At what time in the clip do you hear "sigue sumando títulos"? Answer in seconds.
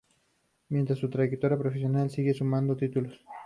2.09-3.23